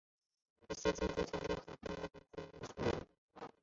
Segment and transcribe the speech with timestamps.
[0.67, 3.01] 一些建筑材料和配件来自圣嘉禄
[3.35, 3.51] 堂。